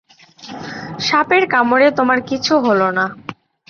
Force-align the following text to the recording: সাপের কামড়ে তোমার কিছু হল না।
সাপের 0.99 1.43
কামড়ে 1.47 1.87
তোমার 1.91 2.19
কিছু 2.29 2.53
হল 2.59 2.81
না। 2.97 3.05